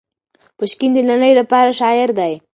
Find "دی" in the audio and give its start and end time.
2.19-2.33